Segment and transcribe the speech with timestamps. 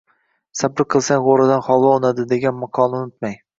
[0.61, 3.41] Sabr qilsan g’o’radan holva unadi degan maqolni unutmang